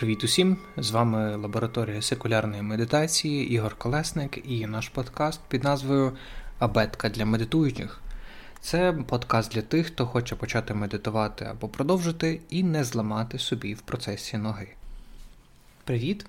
[0.00, 0.56] Привіт усім!
[0.76, 6.16] З вами лабораторія секулярної медитації Ігор Колесник і наш подкаст під назвою
[6.58, 8.00] Абетка для медитуючих.
[8.60, 13.80] Це подкаст для тих, хто хоче почати медитувати або продовжити і не зламати собі в
[13.80, 14.68] процесі ноги.
[15.84, 16.26] Привіт!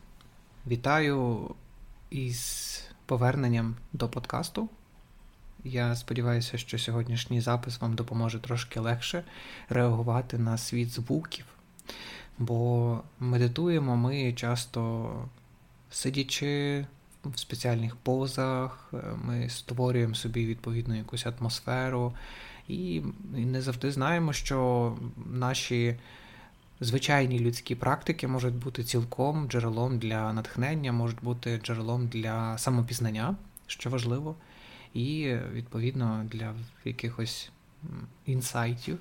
[0.68, 1.50] Вітаю
[2.10, 4.70] із поверненням до подкасту.
[5.64, 9.24] Я сподіваюся, що сьогоднішній запис вам допоможе трошки легше
[9.70, 11.46] реагувати на світ звуків.
[12.38, 15.12] Бо медитуємо ми часто
[15.90, 16.86] сидячи
[17.26, 22.14] в спеціальних позах, ми створюємо собі відповідну якусь атмосферу,
[22.68, 23.02] і
[23.34, 25.96] не завжди знаємо, що наші
[26.80, 33.36] звичайні людські практики можуть бути цілком джерелом для натхнення, можуть бути джерелом для самопізнання,
[33.68, 34.36] що важливо,
[34.94, 36.54] і відповідно для
[36.86, 37.52] якихось
[38.26, 39.00] інсайтів.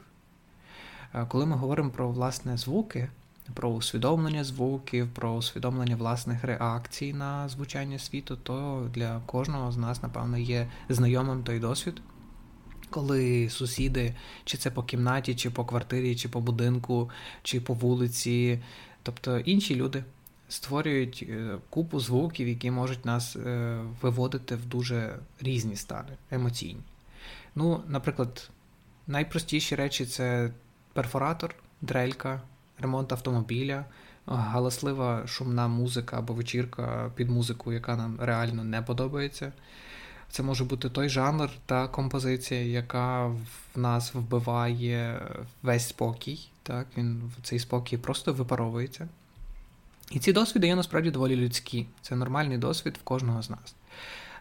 [1.29, 3.09] Коли ми говоримо про власне звуки
[3.55, 10.03] про усвідомлення звуків, про усвідомлення власних реакцій на звучання світу, то для кожного з нас,
[10.03, 12.03] напевно, є знайомим той досвід,
[12.91, 17.11] коли сусіди, чи це по кімнаті, чи по квартирі, чи по будинку,
[17.43, 18.59] чи по вулиці,
[19.03, 20.05] тобто інші люди.
[20.49, 26.81] Створюють е, купу звуків, які можуть нас е, виводити в дуже різні стани, емоційні.
[27.55, 28.51] Ну, наприклад,
[29.07, 30.51] найпростіші речі це
[30.93, 32.41] перфоратор, дрелька,
[32.79, 33.85] ремонт автомобіля,
[34.27, 39.53] галаслива шумна музика або вечірка під музику, яка нам реально не подобається.
[40.31, 43.39] Це може бути той жанр та композиція, яка в
[43.77, 45.23] нас вбиває
[45.63, 46.49] весь спокій.
[46.63, 49.09] Так, Він цей спокій просто випаровується.
[50.11, 51.87] І ці досвіди є насправді доволі людські.
[52.03, 53.75] Це нормальний досвід в кожного з нас.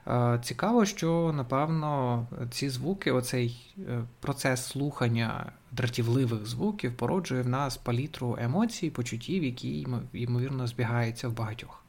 [0.08, 7.77] Е, цікаво, що напевно ці звуки, оцей е, процес слухання дратівливих звуків породжує в нас
[7.77, 11.83] палітру емоцій, почуттів, які ймовірно збігаються в багатьох.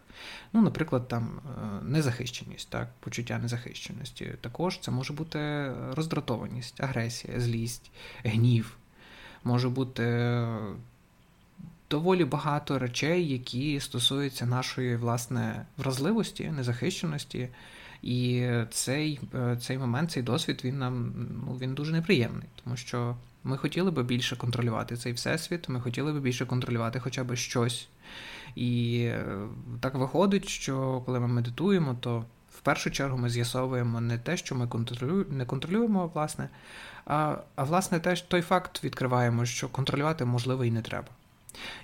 [0.53, 4.35] Ну, Наприклад, там е, незахищеність, так, почуття незахищеності.
[4.41, 7.91] Також це може бути роздратованість, агресія, злість,
[8.25, 8.77] гнів.
[9.45, 10.47] Може бути
[11.91, 17.49] доволі багато речей, які стосуються нашої власне вразливості, незахищеності.
[18.03, 21.13] І цей е, цей момент, цей досвід, він нам
[21.47, 26.13] ну, він дуже неприємний, тому що ми хотіли би більше контролювати цей всесвіт, ми хотіли
[26.13, 27.89] би більше контролювати хоча б щось.
[28.55, 29.25] І е,
[29.81, 34.55] так виходить, що коли ми медитуємо, то в першу чергу ми з'ясовуємо не те, що
[34.55, 36.49] ми контролюємо, не контролюємо, власне,
[37.07, 41.09] а а власне те, той факт відкриваємо, що контролювати можливо і не треба.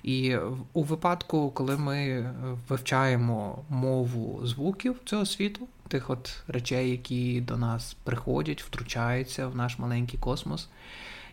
[0.03, 0.37] І
[0.73, 2.29] у випадку, коли ми
[2.69, 9.79] вивчаємо мову звуків цього світу, тих от речей, які до нас приходять, втручаються в наш
[9.79, 10.69] маленький космос,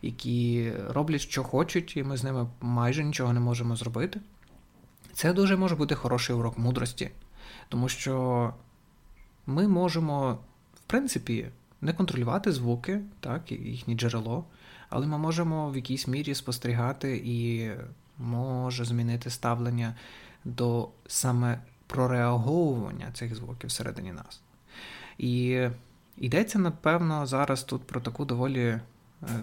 [0.02, 4.20] які роблять, що хочуть, і ми з ними майже нічого не можемо зробити.
[5.12, 7.10] Це дуже може бути хороший урок мудрості,
[7.68, 8.54] тому що
[9.46, 10.32] ми можемо,
[10.74, 11.46] в принципі,
[11.80, 14.44] не контролювати звуки, так, їхнє джерело,
[14.88, 17.70] але ми можемо в якійсь мірі спостерігати і
[18.18, 19.94] може змінити ставлення
[20.44, 24.40] до саме прореаговування цих звуків всередині нас.
[25.18, 25.66] І
[26.16, 28.80] йдеться, напевно, зараз тут про таку доволі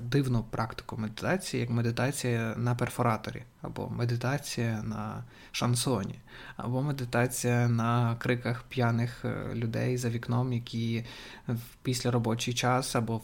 [0.02, 6.20] дивну практику медитації, як медитація на перфораторі, або медитація на шансоні,
[6.58, 11.06] або медитація на криках п'яних е, людей за вікном, які
[11.84, 13.22] після робочий час або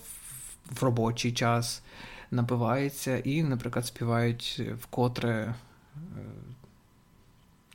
[0.72, 1.82] в робочий час
[2.32, 5.56] напиваються і, наприклад, співають вкотре е,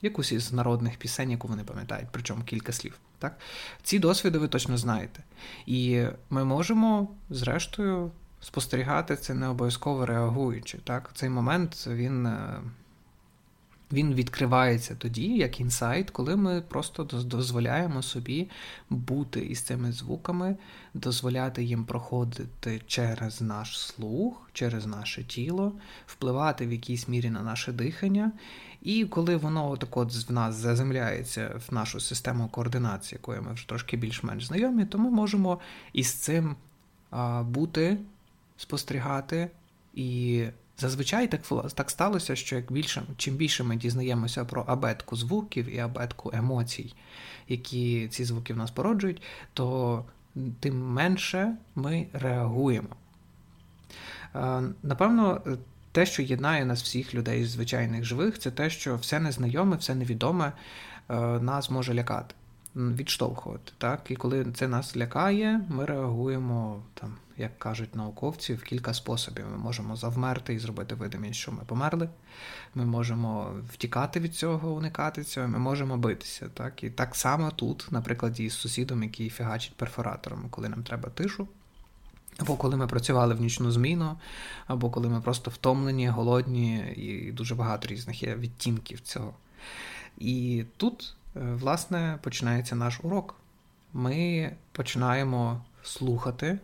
[0.02, 2.98] якусь із народних пісень, яку вони пам'ятають, причому кілька слів.
[3.18, 3.38] Так?
[3.82, 5.22] Ці досвіди ви точно знаєте.
[5.66, 8.10] І ми можемо, зрештою,
[8.42, 10.78] спостерігати це не обов'язково реагуючи.
[10.84, 11.10] Так?
[11.14, 12.26] Цей момент він.
[12.26, 12.60] Е,
[13.92, 18.50] він відкривається тоді, як інсайт, коли ми просто дозволяємо собі
[18.90, 20.56] бути із цими звуками,
[20.94, 25.72] дозволяти їм проходити через наш слух, через наше тіло,
[26.06, 28.32] впливати в якійсь мірі на наше дихання.
[28.82, 33.68] І коли воно так от в нас заземляється в нашу систему координації, якою ми вже
[33.68, 35.58] трошки більш-менш знайомі, то ми можемо
[35.92, 36.56] із цим
[37.42, 37.98] бути,
[38.62, 39.50] спостерігати
[39.94, 40.44] і
[40.78, 41.40] Зазвичай так
[41.74, 46.94] так сталося, що як більше, чим більше ми дізнаємося про абетку звуків і абетку емоцій,
[47.48, 49.22] які ці звуки в нас породжують,
[49.54, 50.04] то
[50.60, 52.88] тим менше ми реагуємо.
[54.34, 55.40] Е, напевно,
[55.92, 60.52] те, що єднає нас всіх людей звичайних живих, це те, що все незнайоме, все невідоме
[61.08, 62.34] е, нас може лякати.
[62.74, 63.72] відштовхувати.
[63.78, 64.00] Так?
[64.08, 69.46] І коли це нас лякає, ми реагуємо, там, як кажуть науковці, в кілька способів.
[69.50, 72.08] Ми можемо завмерти і зробити видимість, що ми померли.
[72.74, 76.48] Ми можемо втікати від цього, уникати цього, ми можемо битися.
[76.54, 76.84] Так?
[76.84, 81.48] І так само тут, наприклад, із сусідом, який фігачить перфоратором, коли нам треба тишу.
[82.38, 84.18] Або коли ми працювали в нічну зміну,
[84.66, 89.34] або коли ми просто втомлені, голодні, і дуже багато різних є відтінків цього.
[90.18, 93.34] І тут, е, власне, починається наш урок.
[93.92, 96.58] Ми починаємо слухати,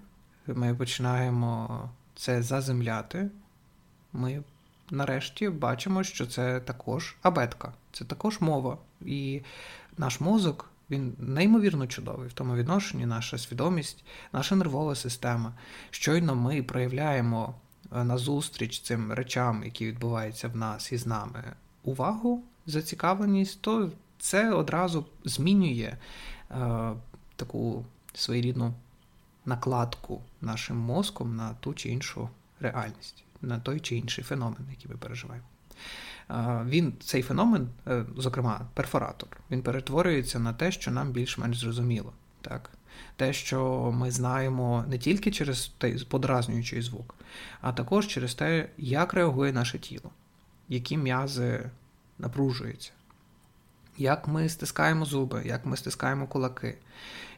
[0.54, 1.80] ми починаємо
[2.14, 3.30] це заземляти.
[4.12, 4.42] Ми
[4.90, 8.78] нарешті бачимо, що це також абетка, це також мова.
[9.00, 9.40] І
[9.98, 15.52] наш мозок він неймовірно чудовий в тому відношенні, наша свідомість, наша нервова система.
[15.90, 17.54] Щойно ми проявляємо
[17.92, 21.44] е, назустріч цим речам, які відбуваються в нас і з нами,
[21.84, 25.96] увагу, зацікавленість, то це одразу змінює
[26.50, 26.92] е,
[27.36, 27.84] таку
[28.14, 28.74] своєрідну
[29.48, 32.28] накладку нашим мозком на ту чи іншу
[32.60, 35.44] реальність, на той чи інший феномен, який ми переживаємо
[36.66, 42.12] він цей феномен, е, зокрема перфоратор, він перетворюється на те, що нам більш-менш зрозуміло.
[42.40, 42.70] Так?
[43.16, 47.14] Те, що ми знаємо не тільки через той подразнюючий звук,
[47.60, 50.10] а також через те, як реагує наше тіло,
[50.68, 51.70] які м'язи
[52.18, 52.92] напружуються,
[53.98, 56.78] як ми стискаємо зуби, як ми стискаємо кулаки,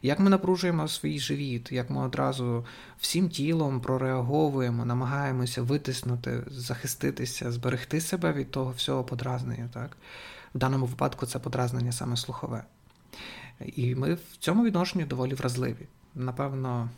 [0.01, 2.65] як ми напружуємо свій живіт, як ми одразу
[2.99, 9.69] всім тілом прореаговуємо, намагаємося витиснути, захиститися, зберегти себе від того всього подразнення.
[9.73, 9.97] Так?
[10.55, 12.63] В даному випадку це подразнення саме слухове.
[13.65, 15.87] І ми в цьому відношенні доволі вразливі.
[16.15, 16.89] Напевно,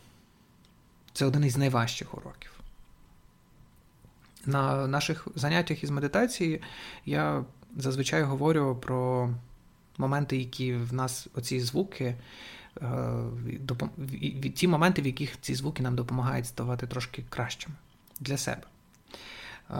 [1.12, 2.50] це один із найважчих уроків.
[4.46, 6.62] На наших заняттях із медитації
[7.06, 7.44] я
[7.76, 9.30] зазвичай говорю про
[9.98, 12.14] моменти, які в нас оці звуки,
[12.82, 17.74] е, ті моменти, в яких ці звуки нам допомагають ставати трошки кращими
[18.20, 18.62] для себе.
[19.70, 19.74] Е,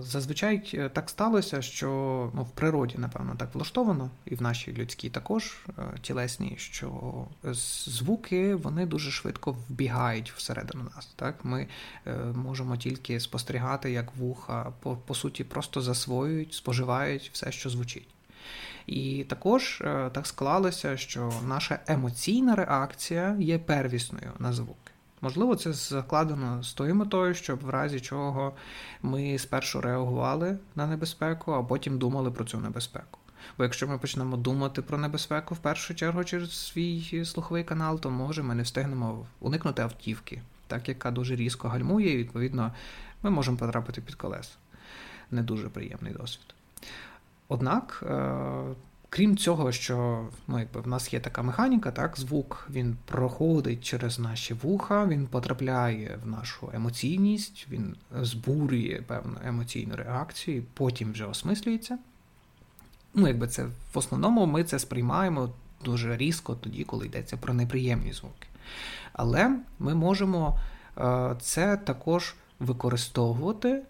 [0.00, 1.88] зазвичай е, так сталося, що
[2.34, 5.58] ну, в природі, напевно, так влаштовано, і в нашій людській також
[6.00, 7.12] тілесній, що
[7.86, 11.08] звуки вони дуже швидко вбігають всередину нас.
[11.16, 11.44] Так?
[11.44, 11.66] Ми
[12.34, 18.15] можемо тільки спостерігати, як вуха по, по суті просто засвоюють, споживають все, що звучить.
[18.86, 24.92] І також е, так склалося, що наша емоційна реакція є первісною на звуки.
[25.20, 28.52] Можливо, це закладено з тою метою, щоб в разі чого
[29.02, 33.18] ми спершу реагували на небезпеку, а потім думали про цю небезпеку.
[33.58, 38.10] Бо якщо ми почнемо думати про небезпеку в першу чергу через свій слуховий канал, то
[38.10, 42.72] може ми не встигнемо уникнути автівки, так яка дуже різко гальмує, і відповідно
[43.22, 44.52] ми можемо потрапити під колеса.
[45.30, 46.54] Не дуже приємний досвід.
[47.48, 48.74] Однак, е,
[49.08, 54.18] крім цього, що ну, якби в нас є така механіка, так, звук він проходить через
[54.18, 61.98] наші вуха, він потрапляє в нашу емоційність, він збурює певну емоційну реакцію, потім вже осмислюється.
[63.14, 65.50] Ну, якби це в основному ми це сприймаємо
[65.84, 68.48] дуже різко тоді, коли йдеться про неприємні звуки.
[69.12, 70.58] Але ми можемо
[70.98, 73.82] е, це також використовувати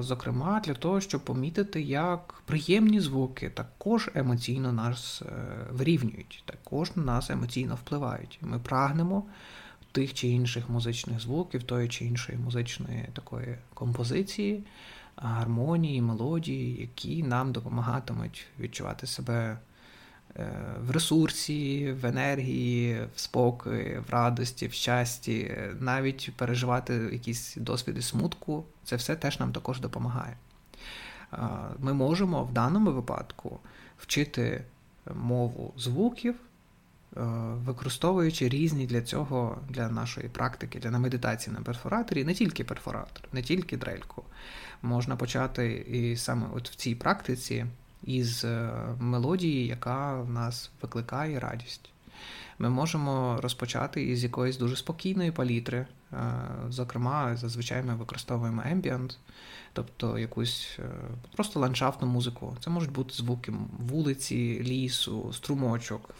[0.00, 5.32] зокрема для того, щоб помітити, як приємні звуки також емоційно нас е,
[5.70, 8.38] вирівнюють, також на нас емоційно впливають.
[8.42, 9.24] Ми прагнемо
[9.92, 14.64] тих чи інших музичних звуків, тої чи іншої музичної такої композиції,
[15.16, 19.58] гармонії, мелодії, які нам допомагатимуть відчувати себе
[20.86, 28.64] в ресурсі, в енергії, в спокої, в радості, в щасті, навіть переживати якісь досвіди смутку,
[28.84, 30.36] це все теж нам також допомагає.
[31.78, 33.60] Ми можемо в даному випадку
[33.98, 34.64] вчити
[35.14, 37.20] мову звуків, е,
[37.54, 43.42] використовуючи різні для цього, для нашої практики, для медитації на перфораторі, не тільки перфоратор, не
[43.42, 44.24] тільки дрельку.
[44.82, 47.66] Можна почати і саме от в цій практиці
[48.04, 51.88] із е, мелодії, яка в нас викликає радість.
[52.58, 55.86] Ми можемо розпочати із якоїсь дуже спокійної палітри.
[56.12, 56.16] Е,
[56.68, 59.16] зокрема, зазвичай ми використовуємо ambient,
[59.72, 60.82] тобто якусь е,
[61.36, 62.56] просто ландшафтну музику.
[62.60, 66.10] Це можуть бути звуки вулиці, лісу, струмочок,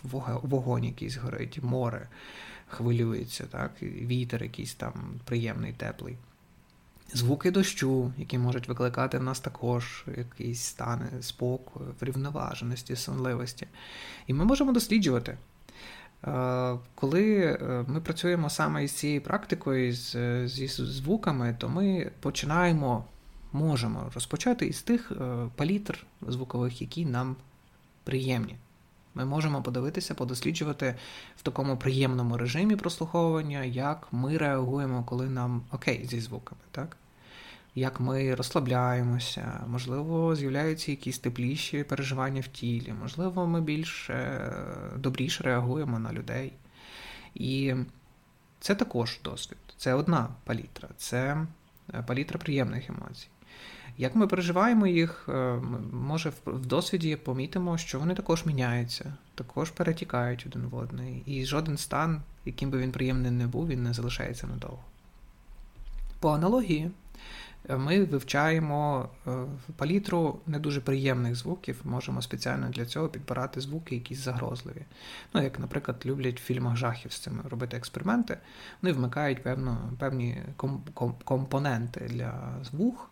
[0.43, 2.09] вогонь якийсь горить, море
[2.69, 4.93] хвилюється, так, вітер якийсь там
[5.25, 6.17] приємний, теплий
[7.13, 13.67] звуки дощу, які можуть викликати в нас також якісь стани спокою, врівноваженості, сонливості.
[14.27, 15.39] І ми можемо досліджувати.
[16.27, 19.93] Е, коли е, ми працюємо саме із цією практикою,
[20.49, 23.05] зі звуками, то ми починаємо,
[23.53, 27.37] можемо розпочати із тих е, палітр звукових, які нам
[28.05, 28.57] приємні.
[29.15, 30.95] Ми можемо подивитися, подосліджувати
[31.37, 36.97] в такому приємному режимі прослуховування, як ми реагуємо, коли нам окей зі звуками, так?
[37.75, 44.53] Як ми розслабляємося, можливо, з'являються якісь тепліші переживання в тілі, можливо, ми більш е,
[44.97, 46.53] добріше реагуємо на людей.
[47.35, 47.75] І
[48.61, 49.59] це також досвід.
[49.77, 51.47] Це одна палітра, це
[51.95, 53.29] е, палітра приємних емоцій.
[53.99, 55.61] Як ми переживаємо їх, е,
[55.93, 61.77] може в досвіді помітимо, що вони також міняються, також перетікають один в одний, і жоден
[61.77, 64.85] стан, яким би він приємним не був, він не залишається надовго.
[66.21, 66.91] По аналогії,
[67.69, 69.31] ми вивчаємо е,
[69.77, 74.85] палітру не дуже приємних звуків, можемо спеціально для цього підбирати звуки, якісь загрозливі.
[75.35, 78.39] Ну, як, наприклад, люблять в фільмах жахів з цим робити експерименти,
[78.83, 80.43] вони вмикають певно, певні
[81.25, 83.09] компоненти для звук.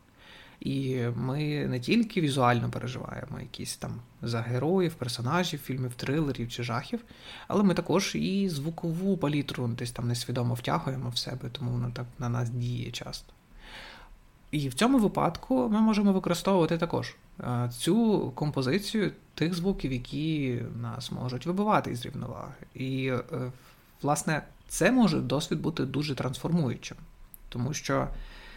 [0.60, 7.04] І ми не тільки візуально переживаємо якісь там за героїв, персонажів, фільмів, трилерів чи жахів,
[7.48, 12.06] але ми також і звукову палітру десь там несвідомо втягуємо в себе, тому воно так
[12.18, 13.32] на нас діє часто.
[14.50, 21.12] І в цьому випадку ми можемо використовувати також е, цю композицію тих звуків, які нас
[21.12, 22.66] можуть вибивати із рівноваги.
[22.74, 23.52] І, е,
[24.02, 26.96] власне, це може досвід бути дуже трансформуючим,
[27.48, 28.08] тому що.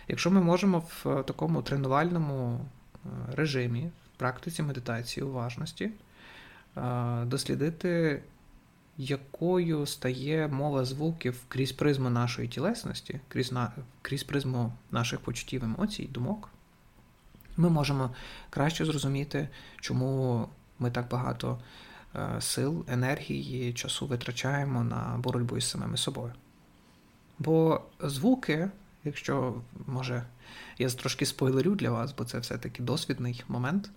[0.08, 2.66] Якщо ми можемо в е, такому тренувальному
[3.36, 5.90] режимі, в практиці медитації, уважності,
[7.24, 8.22] дослідити,
[8.98, 13.72] якою стає мова звуків крізь призму нашої тілесності, крізь, на,
[14.02, 16.50] крізь призму наших почуттів, емоцій, думок,
[17.58, 18.10] ми можемо
[18.50, 20.48] краще зрозуміти, чому
[20.80, 21.60] ми так багато
[22.40, 26.34] сил, енергії, часу витрачаємо на боротьбу із самими собою.
[27.40, 28.70] Бо звуки
[29.04, 30.24] якщо може
[30.78, 33.90] я трошки спойлерю для вас, бо це все-таки досвідний момент.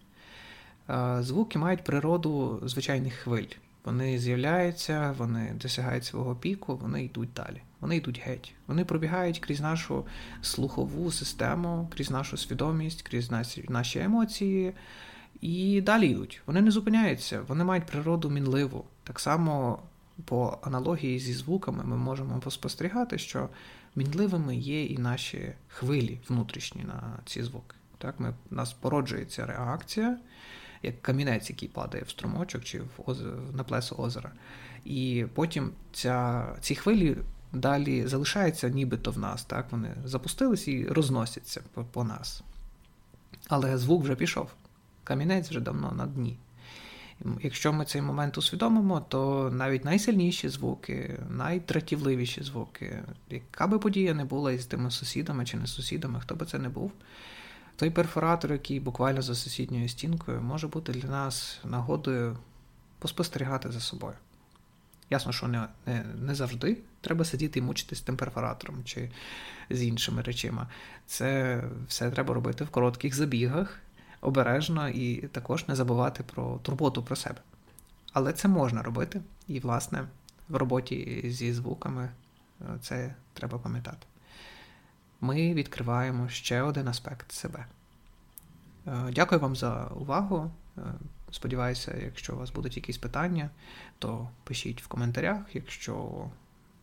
[1.21, 3.47] Звуки мають природу звичайних хвиль.
[3.87, 7.63] Вони з'являються, вони досягають свого піку, вони йдуть далі.
[7.81, 8.55] Вони йдуть геть.
[8.67, 10.07] Вони пробігають крізь нашу
[10.43, 13.31] слухову систему, крізь нашу свідомість, крізь
[13.69, 14.73] наші емоції.
[15.41, 16.43] І далі йдуть.
[16.47, 18.85] Вони не зупиняються, вони мають природу мінливу.
[19.05, 19.83] Так само,
[20.25, 23.49] по аналогії зі звуками, ми можемо поспостерігати, що
[23.97, 27.77] мінливими є і наші хвилі внутрішні на ці звуки.
[27.99, 30.19] Так, ми, У нас породжується реакція,
[30.87, 34.33] як камінець, який падає в струмочок чи в озер, на плесо озера.
[34.85, 37.17] І потім ця, ці хвилі
[37.53, 39.45] далі залишаються нібито в нас.
[39.45, 42.43] Так, Вони запустились і розносяться по, по нас.
[43.49, 44.51] Але звук вже пішов.
[45.05, 46.39] Камінець вже давно на дні.
[47.43, 54.25] Якщо ми цей момент усвідомимо, то навіть найсильніші звуки, найтратівливіші звуки, яка би подія не
[54.25, 56.93] була із тими сусідами чи не сусідами, хто би це не був,
[57.77, 62.37] той перфоратор, який буквально за сусідньою стінкою, може бути для нас нагодою
[62.99, 64.15] поспостерігати за собою.
[65.11, 69.11] Ясно, що не, не, не завжди треба сидіти і мучитись тим перфоратором чи
[69.71, 70.69] з іншими речима.
[71.07, 73.79] Це все треба робити в коротких забігах
[74.21, 77.41] обережно і також не забувати про турботу про себе.
[78.13, 80.05] Але це можна робити, і, власне,
[80.49, 82.11] в роботі зі звуками
[82.61, 84.07] е, це треба пам'ятати.
[85.21, 87.67] Ми відкриваємо ще один аспект себе.
[88.87, 90.51] Е, дякую вам за увагу.
[90.79, 90.81] Е,
[91.31, 93.51] сподіваюся, якщо у вас будуть якісь питання,
[93.99, 95.55] то пишіть в коментарях.
[95.55, 96.27] Якщо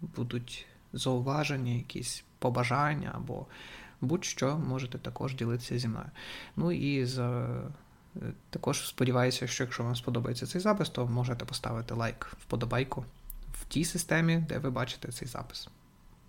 [0.01, 3.45] будуть зауваження, якісь побажання або
[4.01, 6.09] будь-що можете також ділитися зі мною.
[6.55, 7.47] Ну і за.
[8.49, 13.05] Також сподіваюся, що якщо вам сподобається цей запис, то можете поставити лайк вподобайку
[13.53, 15.69] в тій системі, де ви бачите цей запис.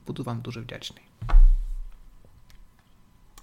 [0.06, 1.04] Буду вам дуже вдячний.